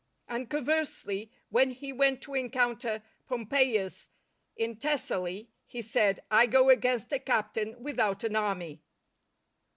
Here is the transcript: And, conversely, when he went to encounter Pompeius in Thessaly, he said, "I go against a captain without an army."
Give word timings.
And, 0.27 0.49
conversely, 0.49 1.31
when 1.49 1.69
he 1.69 1.93
went 1.93 2.23
to 2.23 2.33
encounter 2.33 3.03
Pompeius 3.27 4.09
in 4.55 4.77
Thessaly, 4.77 5.51
he 5.67 5.83
said, 5.83 6.21
"I 6.31 6.47
go 6.47 6.71
against 6.71 7.13
a 7.13 7.19
captain 7.19 7.83
without 7.83 8.23
an 8.23 8.35
army." 8.35 8.81